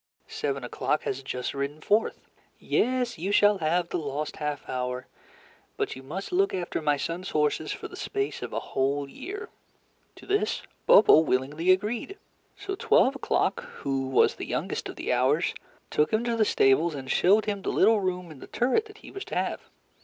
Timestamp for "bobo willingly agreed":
10.87-12.17